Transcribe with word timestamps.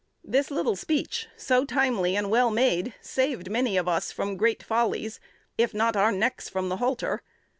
This 0.23 0.49
little 0.49 0.75
speech, 0.75 1.27
so 1.37 1.63
timely 1.63 2.15
and 2.15 2.31
well 2.31 2.49
made, 2.49 2.95
saved 3.01 3.51
many 3.51 3.77
of 3.77 3.87
us 3.87 4.11
from 4.11 4.35
great 4.35 4.63
follies, 4.63 5.19
if 5.59 5.75
not 5.75 5.95
our 5.95 6.11
necks 6.11 6.49
from 6.49 6.69
the 6.69 6.77
halter. 6.77 7.21